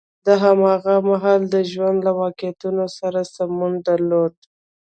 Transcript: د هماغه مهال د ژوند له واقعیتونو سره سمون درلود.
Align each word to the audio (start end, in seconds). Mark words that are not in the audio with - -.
د 0.25 0.27
هماغه 0.43 0.95
مهال 1.09 1.41
د 1.53 1.55
ژوند 1.71 1.97
له 2.07 2.11
واقعیتونو 2.21 2.83
سره 2.97 3.19
سمون 3.35 3.73
درلود. 3.87 4.33